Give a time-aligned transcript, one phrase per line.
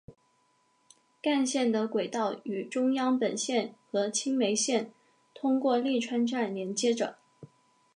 [1.21, 4.91] 干线的轨道与中央本线和青梅线
[5.31, 7.19] 通过立川站连接着。